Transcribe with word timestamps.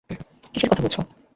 কীসের 0.53 0.69
কথা 0.69 0.83
বলছো? 0.83 0.99